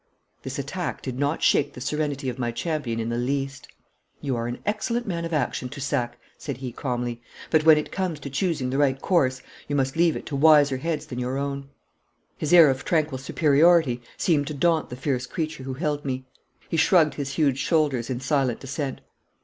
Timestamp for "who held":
15.65-16.03